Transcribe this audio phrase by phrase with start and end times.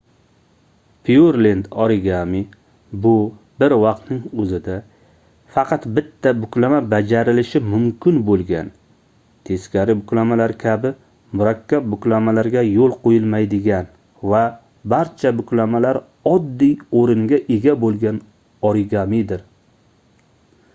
[1.07, 2.39] pyurlend origami
[3.01, 3.09] bu
[3.63, 4.77] bir vaqtning oʻzida
[5.57, 8.71] faqat bitta buklama bajarilishi mumkin boʻlgan
[9.49, 10.91] teskari buklamalar kabi
[11.41, 13.91] murakkab buklamalarga yoʻl qoʻyilmaydigan
[14.33, 14.41] va
[14.95, 15.99] barcha buklamalar
[16.35, 16.73] oddiy
[17.03, 18.23] oʻringa ega boʻlgan
[18.71, 19.45] origamidir